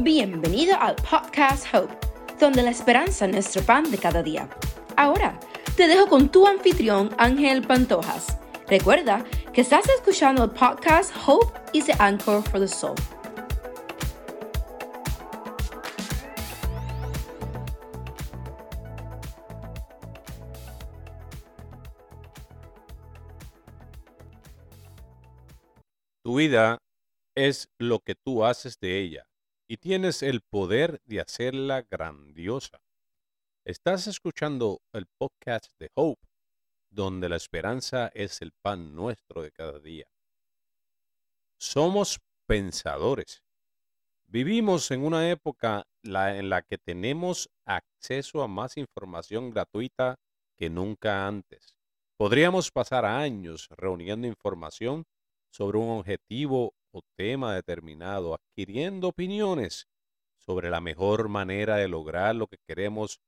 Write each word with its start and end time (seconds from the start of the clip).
Bienvenido 0.00 0.76
al 0.80 0.94
podcast 0.94 1.66
Hope, 1.74 1.92
donde 2.38 2.62
la 2.62 2.70
esperanza 2.70 3.26
es 3.26 3.32
nuestro 3.32 3.62
pan 3.62 3.90
de 3.90 3.98
cada 3.98 4.22
día. 4.22 4.48
Ahora, 4.96 5.40
te 5.76 5.88
dejo 5.88 6.06
con 6.06 6.28
tu 6.28 6.46
anfitrión 6.46 7.12
Ángel 7.18 7.66
Pantojas. 7.66 8.38
Recuerda 8.68 9.24
que 9.52 9.60
estás 9.60 9.88
escuchando 9.88 10.44
el 10.44 10.50
podcast 10.50 11.12
Hope 11.26 11.52
is 11.72 11.86
the 11.86 11.94
Anchor 11.98 12.44
for 12.44 12.60
the 12.60 12.68
Soul. 12.68 12.94
Tu 26.22 26.36
vida 26.36 26.78
es 27.34 27.68
lo 27.80 27.98
que 27.98 28.14
tú 28.14 28.44
haces 28.44 28.78
de 28.78 29.00
ella 29.00 29.27
y 29.68 29.76
tienes 29.76 30.22
el 30.22 30.40
poder 30.40 31.00
de 31.04 31.20
hacerla 31.20 31.82
grandiosa. 31.82 32.80
Estás 33.64 34.06
escuchando 34.06 34.80
el 34.94 35.06
podcast 35.06 35.66
de 35.78 35.90
Hope, 35.94 36.26
donde 36.88 37.28
la 37.28 37.36
esperanza 37.36 38.10
es 38.14 38.40
el 38.40 38.52
pan 38.52 38.94
nuestro 38.94 39.42
de 39.42 39.52
cada 39.52 39.78
día. 39.78 40.06
Somos 41.58 42.18
pensadores. 42.46 43.42
Vivimos 44.26 44.90
en 44.90 45.04
una 45.04 45.30
época 45.30 45.86
en 46.02 46.48
la 46.48 46.62
que 46.62 46.78
tenemos 46.78 47.50
acceso 47.66 48.42
a 48.42 48.48
más 48.48 48.78
información 48.78 49.50
gratuita 49.50 50.16
que 50.56 50.70
nunca 50.70 51.26
antes. 51.26 51.76
Podríamos 52.16 52.70
pasar 52.70 53.04
años 53.04 53.68
reuniendo 53.76 54.26
información 54.26 55.04
sobre 55.50 55.76
un 55.76 55.90
objetivo 55.90 56.72
o 56.92 57.00
tema 57.16 57.54
determinado, 57.54 58.34
adquiriendo 58.34 59.08
opiniones 59.08 59.86
sobre 60.36 60.70
la 60.70 60.80
mejor 60.80 61.28
manera 61.28 61.76
de 61.76 61.88
lograr 61.88 62.34
lo 62.34 62.46
que 62.46 62.56
queremos. 62.66 63.20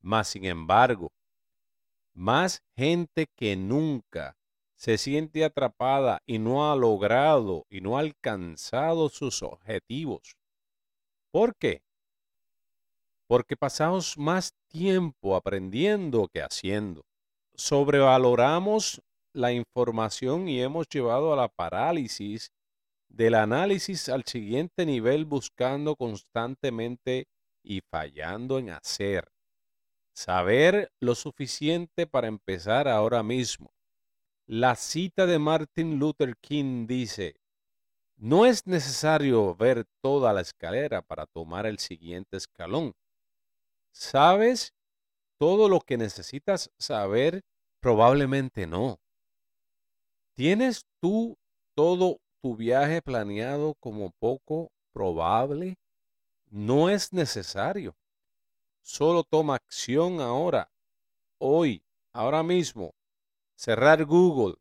Más 0.00 0.28
sin 0.28 0.44
embargo, 0.44 1.12
más 2.14 2.62
gente 2.76 3.26
que 3.36 3.56
nunca 3.56 4.36
se 4.76 4.98
siente 4.98 5.44
atrapada 5.44 6.22
y 6.26 6.38
no 6.38 6.70
ha 6.70 6.76
logrado 6.76 7.64
y 7.70 7.80
no 7.80 7.96
ha 7.96 8.00
alcanzado 8.00 9.08
sus 9.08 9.42
objetivos. 9.42 10.36
¿Por 11.32 11.54
qué? 11.56 11.82
Porque 13.26 13.56
pasamos 13.56 14.16
más 14.18 14.52
tiempo 14.68 15.34
aprendiendo 15.34 16.28
que 16.28 16.42
haciendo. 16.42 17.02
Sobrevaloramos 17.54 19.02
la 19.32 19.52
información 19.52 20.48
y 20.48 20.60
hemos 20.60 20.88
llevado 20.88 21.32
a 21.32 21.36
la 21.36 21.48
parálisis 21.48 22.50
del 23.16 23.34
análisis 23.34 24.10
al 24.10 24.24
siguiente 24.24 24.84
nivel 24.84 25.24
buscando 25.24 25.96
constantemente 25.96 27.28
y 27.62 27.80
fallando 27.80 28.58
en 28.58 28.70
hacer. 28.70 29.32
Saber 30.12 30.92
lo 31.00 31.14
suficiente 31.14 32.06
para 32.06 32.26
empezar 32.26 32.88
ahora 32.88 33.22
mismo. 33.22 33.72
La 34.46 34.76
cita 34.76 35.24
de 35.24 35.38
Martin 35.38 35.98
Luther 35.98 36.36
King 36.36 36.86
dice, 36.86 37.36
no 38.16 38.44
es 38.44 38.66
necesario 38.66 39.54
ver 39.54 39.86
toda 40.02 40.32
la 40.34 40.42
escalera 40.42 41.00
para 41.00 41.26
tomar 41.26 41.64
el 41.64 41.78
siguiente 41.78 42.36
escalón. 42.36 42.94
¿Sabes 43.92 44.74
todo 45.38 45.70
lo 45.70 45.80
que 45.80 45.96
necesitas 45.96 46.70
saber? 46.78 47.42
Probablemente 47.80 48.66
no. 48.66 49.00
¿Tienes 50.34 50.84
tú 51.00 51.38
todo 51.74 52.20
tu 52.46 52.54
viaje 52.54 53.02
planeado 53.02 53.74
como 53.80 54.12
poco 54.20 54.70
probable? 54.92 55.80
No 56.48 56.88
es 56.88 57.12
necesario. 57.12 57.96
Solo 58.82 59.24
toma 59.24 59.56
acción 59.56 60.20
ahora, 60.20 60.70
hoy, 61.38 61.82
ahora 62.12 62.44
mismo. 62.44 62.94
Cerrar 63.56 64.04
Google 64.04 64.54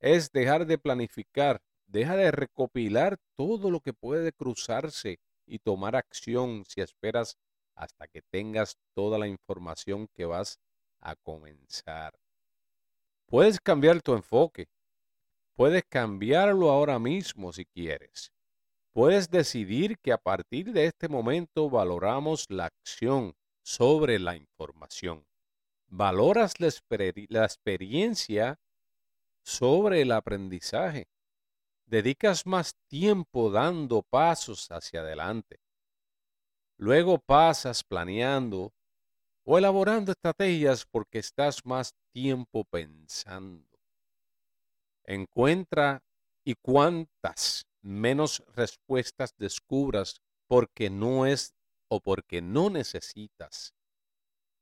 es 0.00 0.32
dejar 0.32 0.64
de 0.64 0.78
planificar, 0.78 1.60
deja 1.86 2.16
de 2.16 2.30
recopilar 2.30 3.18
todo 3.36 3.70
lo 3.70 3.80
que 3.80 3.92
puede 3.92 4.32
cruzarse 4.32 5.18
y 5.44 5.58
tomar 5.58 5.94
acción 5.94 6.64
si 6.64 6.80
esperas 6.80 7.36
hasta 7.74 8.08
que 8.08 8.22
tengas 8.22 8.78
toda 8.94 9.18
la 9.18 9.28
información 9.28 10.08
que 10.14 10.24
vas 10.24 10.58
a 11.02 11.14
comenzar. 11.16 12.18
Puedes 13.26 13.60
cambiar 13.60 14.00
tu 14.00 14.14
enfoque. 14.14 14.70
Puedes 15.54 15.84
cambiarlo 15.88 16.70
ahora 16.70 16.98
mismo 16.98 17.52
si 17.52 17.66
quieres. 17.66 18.32
Puedes 18.92 19.30
decidir 19.30 19.98
que 19.98 20.12
a 20.12 20.18
partir 20.18 20.72
de 20.72 20.86
este 20.86 21.08
momento 21.08 21.70
valoramos 21.70 22.46
la 22.50 22.66
acción 22.66 23.34
sobre 23.62 24.18
la 24.18 24.36
información. 24.36 25.26
Valoras 25.86 26.54
la, 26.60 26.68
experiencia 27.44 28.58
sobre 29.42 30.02
el 30.02 30.12
aprendizaje. 30.12 31.06
Dedicas 31.86 32.46
más 32.46 32.74
tiempo 32.88 33.50
dando 33.50 34.02
pasos 34.02 34.70
hacia 34.70 35.00
adelante. 35.00 35.60
Luego 36.78 37.18
pasas 37.18 37.84
planeando 37.84 38.72
o 39.44 39.58
elaborando 39.58 40.12
estrategias 40.12 40.86
porque 40.86 41.18
estás 41.18 41.64
más 41.64 41.94
tiempo 42.12 42.64
pensando. 42.64 43.71
Encuentra 45.04 46.02
y 46.44 46.54
cuántas 46.54 47.66
menos 47.82 48.42
respuestas 48.54 49.34
descubras 49.36 50.20
porque 50.46 50.90
no 50.90 51.26
es 51.26 51.54
o 51.88 52.00
porque 52.00 52.40
no 52.40 52.70
necesitas 52.70 53.74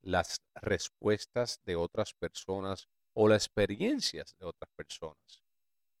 las 0.00 0.42
respuestas 0.54 1.60
de 1.64 1.76
otras 1.76 2.14
personas 2.14 2.88
o 3.14 3.28
las 3.28 3.46
experiencias 3.46 4.34
de 4.38 4.46
otras 4.46 4.70
personas. 4.74 5.42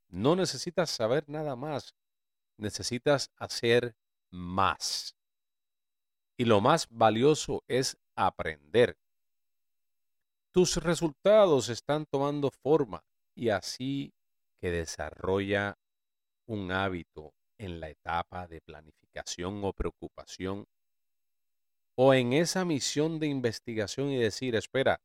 No 0.08 0.34
necesitas 0.36 0.90
saber 0.90 1.28
nada 1.28 1.56
más, 1.56 1.94
necesitas 2.56 3.30
hacer 3.36 3.94
más. 4.30 5.16
Y 6.36 6.44
lo 6.44 6.60
más 6.60 6.88
valioso 6.90 7.62
es 7.68 7.96
aprender. 8.16 8.98
Tus 10.52 10.76
resultados 10.76 11.68
están 11.68 12.04
tomando 12.06 12.50
forma 12.50 13.04
y 13.34 13.50
así 13.50 14.12
que 14.62 14.70
desarrolla 14.70 15.76
un 16.46 16.70
hábito 16.70 17.34
en 17.58 17.80
la 17.80 17.90
etapa 17.90 18.46
de 18.46 18.60
planificación 18.60 19.64
o 19.64 19.72
preocupación 19.72 20.66
o 21.96 22.14
en 22.14 22.32
esa 22.32 22.64
misión 22.64 23.18
de 23.18 23.26
investigación 23.26 24.10
y 24.10 24.18
decir, 24.18 24.54
espera, 24.54 25.00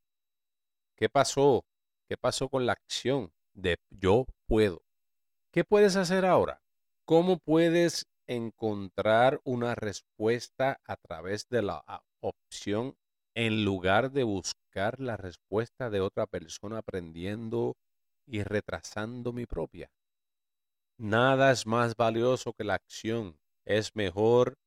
¿qué 0.96 1.10
pasó? 1.10 1.66
¿Qué 2.08 2.18
pasó 2.18 2.50
con 2.50 2.68
la 2.68 2.74
acción 2.74 3.34
de 3.56 3.78
yo 3.90 4.28
puedo? 4.48 4.84
¿Qué 5.52 5.64
puedes 5.64 5.96
hacer 5.96 6.24
ahora? 6.24 6.62
¿Cómo 7.06 7.40
puedes 7.40 8.06
encontrar 8.28 9.42
una 9.44 9.74
respuesta 9.74 10.80
a 10.86 10.98
través 10.98 11.50
de 11.50 11.64
la 11.64 11.84
opción 12.22 12.96
en 13.36 13.66
lugar 13.66 14.12
de 14.12 14.24
buscar 14.24 15.00
la 15.00 15.18
respuesta 15.18 15.90
de 15.90 16.02
otra 16.02 16.28
persona 16.28 16.80
aprendiendo 16.80 17.76
y 18.28 18.44
retrasando 18.44 19.34
mi 19.34 19.46
propia. 19.46 19.90
Nada 20.98 21.52
es 21.52 21.66
más 21.66 21.96
valioso 21.96 22.54
que 22.54 22.64
la 22.64 22.76
acción. 22.76 23.40
Es 23.66 23.96
mejor 23.96 24.58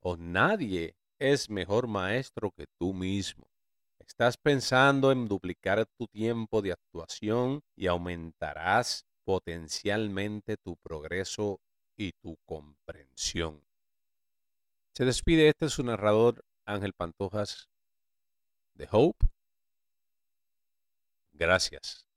o 0.00 0.16
nadie 0.16 0.96
es 1.18 1.50
mejor 1.50 1.86
maestro 1.86 2.50
que 2.50 2.66
tú 2.78 2.94
mismo. 2.94 3.50
Estás 3.98 4.36
pensando 4.36 5.12
en 5.12 5.28
duplicar 5.28 5.86
tu 5.96 6.06
tiempo 6.08 6.62
de 6.62 6.72
actuación 6.72 7.62
y 7.76 7.86
aumentarás 7.86 9.04
potencialmente 9.24 10.56
tu 10.56 10.76
progreso 10.76 11.60
y 11.96 12.12
tu 12.12 12.36
comprensión. 12.46 13.62
Se 14.94 15.04
despide 15.04 15.48
este 15.48 15.66
es 15.66 15.72
su 15.72 15.84
narrador 15.84 16.44
Ángel 16.64 16.92
Pantojas 16.92 17.68
de 18.74 18.88
Hope. 18.90 19.26
Gracias. 21.32 22.09